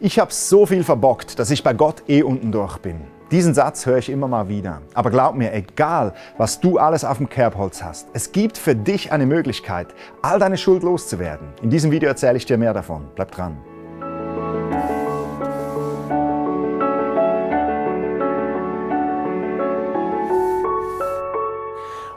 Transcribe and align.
Ich 0.00 0.20
habe 0.20 0.32
so 0.32 0.64
viel 0.64 0.84
verbockt, 0.84 1.40
dass 1.40 1.50
ich 1.50 1.64
bei 1.64 1.74
Gott 1.74 2.04
eh 2.08 2.22
unten 2.22 2.52
durch 2.52 2.78
bin. 2.78 3.00
Diesen 3.32 3.52
Satz 3.52 3.84
höre 3.84 3.98
ich 3.98 4.08
immer 4.08 4.28
mal 4.28 4.48
wieder. 4.48 4.80
Aber 4.94 5.10
glaub 5.10 5.34
mir, 5.34 5.52
egal 5.52 6.14
was 6.36 6.60
du 6.60 6.78
alles 6.78 7.04
auf 7.04 7.16
dem 7.16 7.28
Kerbholz 7.28 7.82
hast, 7.82 8.06
es 8.12 8.30
gibt 8.30 8.58
für 8.58 8.76
dich 8.76 9.10
eine 9.10 9.26
Möglichkeit, 9.26 9.88
all 10.22 10.38
deine 10.38 10.56
Schuld 10.56 10.84
loszuwerden. 10.84 11.48
In 11.62 11.70
diesem 11.70 11.90
Video 11.90 12.08
erzähle 12.08 12.36
ich 12.36 12.46
dir 12.46 12.58
mehr 12.58 12.74
davon. 12.74 13.08
Bleib 13.16 13.32
dran. 13.32 13.56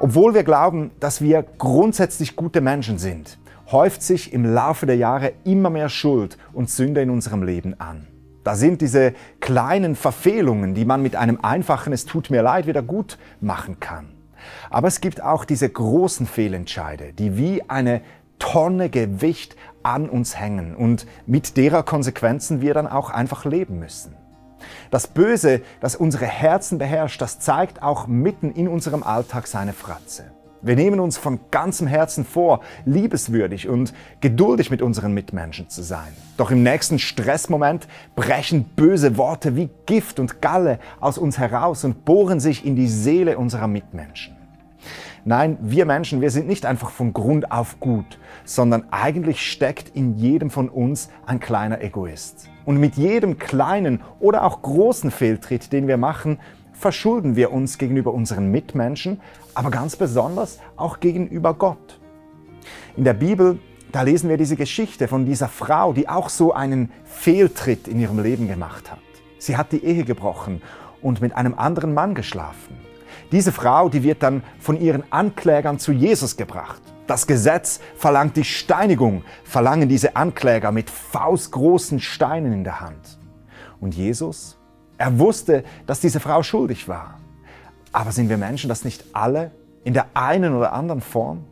Obwohl 0.00 0.32
wir 0.32 0.44
glauben, 0.44 0.92
dass 0.98 1.20
wir 1.20 1.44
grundsätzlich 1.58 2.36
gute 2.36 2.62
Menschen 2.62 2.96
sind, 2.96 3.36
häuft 3.70 4.02
sich 4.02 4.32
im 4.32 4.44
Laufe 4.44 4.86
der 4.86 4.96
Jahre 4.96 5.32
immer 5.44 5.70
mehr 5.70 5.88
Schuld 5.88 6.38
und 6.52 6.70
Sünde 6.70 7.02
in 7.02 7.10
unserem 7.10 7.42
Leben 7.42 7.78
an. 7.80 8.06
Da 8.44 8.54
sind 8.54 8.80
diese 8.80 9.12
kleinen 9.40 9.96
Verfehlungen, 9.96 10.74
die 10.74 10.84
man 10.84 11.02
mit 11.02 11.16
einem 11.16 11.40
einfachen 11.42 11.92
Es 11.92 12.04
tut 12.04 12.30
mir 12.30 12.42
leid 12.42 12.66
wieder 12.68 12.82
gut 12.82 13.18
machen 13.40 13.80
kann. 13.80 14.06
Aber 14.70 14.86
es 14.86 15.00
gibt 15.00 15.20
auch 15.20 15.44
diese 15.44 15.68
großen 15.68 16.26
Fehlentscheide, 16.26 17.12
die 17.12 17.36
wie 17.36 17.68
eine 17.68 18.02
Tonne 18.38 18.88
Gewicht 18.88 19.56
an 19.82 20.08
uns 20.08 20.38
hängen 20.38 20.76
und 20.76 21.06
mit 21.26 21.56
derer 21.56 21.82
Konsequenzen 21.82 22.60
wir 22.60 22.74
dann 22.74 22.86
auch 22.86 23.10
einfach 23.10 23.44
leben 23.44 23.78
müssen. 23.78 24.14
Das 24.90 25.06
Böse, 25.06 25.62
das 25.80 25.96
unsere 25.96 26.26
Herzen 26.26 26.78
beherrscht, 26.78 27.20
das 27.20 27.40
zeigt 27.40 27.82
auch 27.82 28.06
mitten 28.06 28.52
in 28.52 28.68
unserem 28.68 29.02
Alltag 29.02 29.46
seine 29.46 29.72
Fratze. 29.72 30.30
Wir 30.66 30.74
nehmen 30.74 30.98
uns 30.98 31.16
von 31.16 31.38
ganzem 31.52 31.86
Herzen 31.86 32.24
vor, 32.24 32.60
liebeswürdig 32.84 33.68
und 33.68 33.94
geduldig 34.20 34.68
mit 34.68 34.82
unseren 34.82 35.12
Mitmenschen 35.12 35.68
zu 35.68 35.80
sein. 35.82 36.08
Doch 36.36 36.50
im 36.50 36.64
nächsten 36.64 36.98
Stressmoment 36.98 37.86
brechen 38.16 38.64
böse 38.74 39.16
Worte 39.16 39.54
wie 39.54 39.70
Gift 39.86 40.18
und 40.18 40.42
Galle 40.42 40.80
aus 40.98 41.18
uns 41.18 41.38
heraus 41.38 41.84
und 41.84 42.04
bohren 42.04 42.40
sich 42.40 42.66
in 42.66 42.74
die 42.74 42.88
Seele 42.88 43.38
unserer 43.38 43.68
Mitmenschen. 43.68 44.34
Nein, 45.24 45.56
wir 45.60 45.86
Menschen, 45.86 46.20
wir 46.20 46.30
sind 46.30 46.48
nicht 46.48 46.66
einfach 46.66 46.90
von 46.90 47.12
Grund 47.12 47.52
auf 47.52 47.78
gut, 47.78 48.18
sondern 48.44 48.86
eigentlich 48.90 49.48
steckt 49.48 49.94
in 49.94 50.16
jedem 50.16 50.50
von 50.50 50.68
uns 50.68 51.10
ein 51.26 51.38
kleiner 51.38 51.80
Egoist. 51.80 52.48
Und 52.64 52.78
mit 52.78 52.96
jedem 52.96 53.38
kleinen 53.38 54.00
oder 54.18 54.42
auch 54.42 54.62
großen 54.62 55.12
Fehltritt, 55.12 55.72
den 55.72 55.86
wir 55.86 55.96
machen, 55.96 56.40
verschulden 56.78 57.36
wir 57.36 57.52
uns 57.52 57.78
gegenüber 57.78 58.12
unseren 58.12 58.50
Mitmenschen, 58.50 59.20
aber 59.54 59.70
ganz 59.70 59.96
besonders 59.96 60.58
auch 60.76 61.00
gegenüber 61.00 61.54
Gott. 61.54 61.98
In 62.96 63.04
der 63.04 63.14
Bibel, 63.14 63.58
da 63.92 64.02
lesen 64.02 64.28
wir 64.28 64.36
diese 64.36 64.56
Geschichte 64.56 65.08
von 65.08 65.24
dieser 65.24 65.48
Frau, 65.48 65.92
die 65.92 66.08
auch 66.08 66.28
so 66.28 66.52
einen 66.52 66.90
Fehltritt 67.04 67.88
in 67.88 68.00
ihrem 68.00 68.18
Leben 68.18 68.48
gemacht 68.48 68.90
hat. 68.90 68.98
Sie 69.38 69.56
hat 69.56 69.72
die 69.72 69.84
Ehe 69.84 70.04
gebrochen 70.04 70.62
und 71.02 71.20
mit 71.20 71.34
einem 71.34 71.54
anderen 71.54 71.94
Mann 71.94 72.14
geschlafen. 72.14 72.76
Diese 73.32 73.52
Frau, 73.52 73.88
die 73.88 74.02
wird 74.02 74.22
dann 74.22 74.42
von 74.58 74.80
ihren 74.80 75.04
Anklägern 75.10 75.78
zu 75.78 75.92
Jesus 75.92 76.36
gebracht. 76.36 76.82
Das 77.06 77.26
Gesetz 77.26 77.80
verlangt 77.96 78.36
die 78.36 78.44
Steinigung, 78.44 79.24
verlangen 79.44 79.88
diese 79.88 80.16
Ankläger 80.16 80.72
mit 80.72 80.90
faustgroßen 80.90 82.00
Steinen 82.00 82.52
in 82.52 82.64
der 82.64 82.80
Hand. 82.80 83.18
Und 83.80 83.94
Jesus, 83.94 84.58
er 84.98 85.18
wusste, 85.18 85.64
dass 85.86 86.00
diese 86.00 86.20
Frau 86.20 86.42
schuldig 86.42 86.88
war. 86.88 87.18
Aber 87.92 88.12
sind 88.12 88.28
wir 88.28 88.36
Menschen 88.36 88.68
das 88.68 88.84
nicht 88.84 89.04
alle 89.12 89.50
in 89.84 89.94
der 89.94 90.06
einen 90.14 90.54
oder 90.54 90.72
anderen 90.72 91.00
Form? 91.00 91.44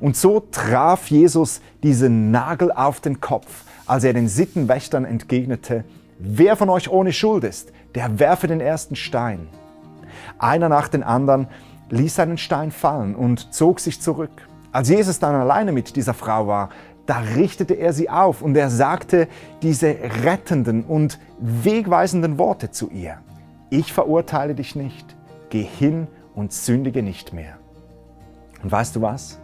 Und 0.00 0.16
so 0.16 0.40
traf 0.40 1.10
Jesus 1.10 1.60
diesen 1.82 2.30
Nagel 2.30 2.72
auf 2.72 3.00
den 3.00 3.20
Kopf, 3.20 3.64
als 3.86 4.04
er 4.04 4.12
den 4.12 4.28
Sittenwächtern 4.28 5.04
entgegnete, 5.04 5.84
wer 6.18 6.56
von 6.56 6.68
euch 6.68 6.90
ohne 6.90 7.12
Schuld 7.12 7.44
ist, 7.44 7.72
der 7.94 8.18
werfe 8.18 8.46
den 8.46 8.60
ersten 8.60 8.96
Stein. 8.96 9.48
Einer 10.38 10.68
nach 10.68 10.88
dem 10.88 11.02
anderen 11.02 11.48
ließ 11.90 12.18
einen 12.18 12.38
Stein 12.38 12.70
fallen 12.70 13.14
und 13.14 13.54
zog 13.54 13.80
sich 13.80 14.00
zurück. 14.00 14.48
Als 14.72 14.88
Jesus 14.88 15.18
dann 15.18 15.34
alleine 15.34 15.72
mit 15.72 15.96
dieser 15.96 16.14
Frau 16.14 16.46
war, 16.46 16.70
da 17.08 17.20
richtete 17.20 17.72
er 17.72 17.94
sie 17.94 18.10
auf 18.10 18.42
und 18.42 18.54
er 18.54 18.68
sagte 18.68 19.28
diese 19.62 19.96
rettenden 20.24 20.84
und 20.84 21.18
wegweisenden 21.38 22.36
Worte 22.36 22.70
zu 22.70 22.90
ihr. 22.90 23.16
Ich 23.70 23.94
verurteile 23.94 24.54
dich 24.54 24.76
nicht, 24.76 25.16
geh 25.48 25.62
hin 25.62 26.06
und 26.34 26.52
sündige 26.52 27.02
nicht 27.02 27.32
mehr. 27.32 27.56
Und 28.62 28.70
weißt 28.70 28.94
du 28.94 29.00
was? 29.00 29.38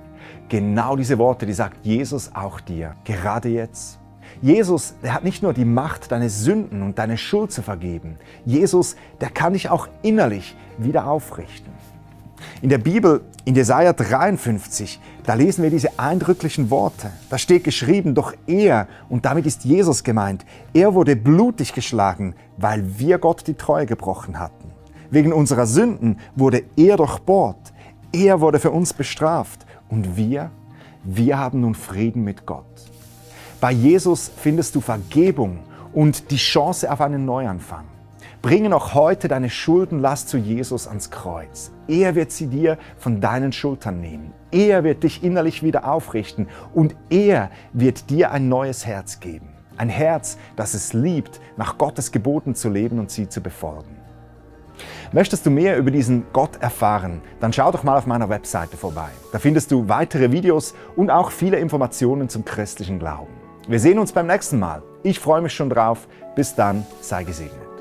Genau 0.50 0.94
diese 0.94 1.16
Worte, 1.16 1.47
die 1.47 1.54
sagt 1.54 1.86
Jesus 1.86 2.32
auch 2.34 2.60
dir, 2.60 2.97
gerade 3.04 3.48
jetzt. 3.48 3.98
Jesus, 4.42 4.94
der 5.03 5.14
hat 5.14 5.24
nicht 5.24 5.42
nur 5.42 5.54
die 5.54 5.64
Macht, 5.64 6.12
deine 6.12 6.28
Sünden 6.28 6.82
und 6.82 6.98
deine 6.98 7.16
Schuld 7.16 7.50
zu 7.50 7.62
vergeben. 7.62 8.19
Jesus, 8.44 8.94
der 9.22 9.30
kann 9.30 9.54
dich 9.54 9.70
auch 9.70 9.88
innerlich 10.03 10.54
wieder 10.76 11.06
aufrichten. 11.06 11.72
In 12.62 12.69
der 12.69 12.78
Bibel, 12.78 13.22
in 13.44 13.55
Jesaja 13.55 13.93
53, 13.93 15.00
da 15.25 15.34
lesen 15.34 15.62
wir 15.62 15.71
diese 15.71 15.99
eindrücklichen 15.99 16.71
Worte. 16.71 17.10
Da 17.31 17.38
steht 17.38 17.65
geschrieben, 17.65 18.15
doch 18.15 18.32
er, 18.47 18.88
und 19.09 19.25
damit 19.25 19.47
ist 19.47 19.65
Jesus 19.65 20.05
gemeint, 20.05 20.44
er 20.72 20.94
wurde 20.94 21.16
blutig 21.16 21.72
geschlagen, 21.72 22.34
weil 22.56 22.99
wir 22.99 23.19
Gott 23.19 23.47
die 23.47 23.54
Treue 23.54 23.87
gebrochen 23.87 24.38
hatten. 24.38 24.72
Wegen 25.10 25.33
unserer 25.33 25.66
Sünden 25.66 26.19
wurde 26.34 26.65
er 26.77 26.97
durchbohrt. 26.97 27.72
Er 28.12 28.41
wurde 28.41 28.59
für 28.59 28.71
uns 28.71 28.93
bestraft. 28.93 29.66
Und 29.88 30.16
wir, 30.16 30.50
wir 31.04 31.38
haben 31.38 31.60
nun 31.60 31.75
Frieden 31.75 32.25
mit 32.25 32.47
Gott. 32.47 32.65
Bei 33.60 33.71
Jesus 33.71 34.31
findest 34.37 34.75
du 34.75 34.81
Vergebung 34.81 35.60
und 35.93 36.31
die 36.31 36.37
Chance 36.37 36.91
auf 36.91 37.00
einen 37.00 37.25
Neuanfang. 37.25 37.84
Bringe 38.42 38.68
noch 38.68 38.94
heute 38.94 39.28
deine 39.28 39.50
Schuldenlast 39.50 40.28
zu 40.28 40.36
Jesus 40.36 40.86
ans 40.86 41.10
Kreuz. 41.10 41.72
Er 41.88 42.14
wird 42.14 42.32
sie 42.32 42.46
dir 42.46 42.78
von 42.96 43.20
deinen 43.20 43.52
Schultern 43.52 44.00
nehmen. 44.00 44.32
Er 44.50 44.84
wird 44.84 45.02
dich 45.02 45.24
innerlich 45.24 45.62
wieder 45.62 45.90
aufrichten 45.90 46.48
und 46.74 46.94
er 47.10 47.50
wird 47.72 48.10
dir 48.10 48.30
ein 48.30 48.48
neues 48.48 48.86
Herz 48.86 49.20
geben. 49.20 49.48
Ein 49.76 49.88
Herz, 49.88 50.38
das 50.56 50.74
es 50.74 50.92
liebt, 50.92 51.40
nach 51.56 51.78
Gottes 51.78 52.12
Geboten 52.12 52.54
zu 52.54 52.68
leben 52.68 52.98
und 52.98 53.10
sie 53.10 53.28
zu 53.28 53.40
befolgen. 53.40 53.96
Möchtest 55.12 55.46
du 55.46 55.50
mehr 55.50 55.78
über 55.78 55.91
diesen 55.91 56.24
Gott 56.32 56.60
erfahren, 56.60 57.22
dann 57.41 57.52
schau 57.52 57.70
doch 57.70 57.84
mal 57.84 57.96
auf 57.96 58.06
meiner 58.06 58.28
Webseite 58.28 58.76
vorbei. 58.76 59.08
Da 59.32 59.38
findest 59.38 59.70
du 59.70 59.88
weitere 59.88 60.32
Videos 60.32 60.74
und 60.96 61.10
auch 61.10 61.30
viele 61.30 61.58
Informationen 61.58 62.28
zum 62.28 62.44
christlichen 62.44 62.98
Glauben. 62.98 63.32
Wir 63.68 63.80
sehen 63.80 63.98
uns 63.98 64.12
beim 64.12 64.26
nächsten 64.26 64.58
Mal. 64.58 64.82
Ich 65.02 65.20
freue 65.20 65.41
mich 65.41 65.54
schon 65.54 65.70
drauf. 65.70 66.06
Bis 66.34 66.54
dann, 66.54 66.84
sei 67.00 67.24
gesegnet. 67.24 67.73